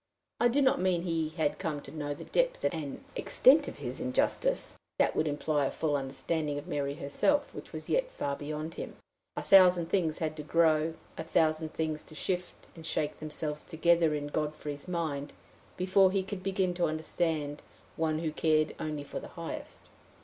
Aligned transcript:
I 0.39 0.47
do 0.47 0.63
not 0.63 0.81
mean 0.81 1.03
he 1.03 1.29
had 1.29 1.59
come 1.59 1.79
to 1.81 1.91
know 1.95 2.15
the 2.15 2.23
depth 2.23 2.65
and 2.71 3.03
extent 3.15 3.67
of 3.67 3.77
his 3.77 4.01
injustice 4.01 4.73
that 4.97 5.15
would 5.15 5.27
imply 5.27 5.67
a 5.67 5.69
full 5.69 5.95
understanding 5.95 6.57
of 6.57 6.67
Mary 6.67 6.95
herself, 6.95 7.53
which 7.53 7.71
was 7.71 7.87
yet 7.87 8.09
far 8.09 8.35
beyond 8.35 8.73
him. 8.73 8.95
A 9.37 9.43
thousand 9.43 9.89
things 9.89 10.17
had 10.17 10.35
to 10.37 10.41
grow, 10.41 10.95
a 11.19 11.23
thousand 11.23 11.73
things 11.75 12.01
to 12.05 12.15
shift 12.15 12.65
and 12.75 12.83
shake 12.83 13.19
themselves 13.19 13.61
together 13.61 14.15
in 14.15 14.25
Godfrey's 14.25 14.87
mind, 14.87 15.33
before 15.77 16.09
he 16.11 16.23
could 16.23 16.41
begin 16.41 16.73
to 16.73 16.85
understand 16.85 17.61
one 17.95 18.17
who 18.17 18.31
cared 18.31 18.75
only 18.79 19.03
for 19.03 19.19
the 19.19 19.27
highest. 19.37 19.91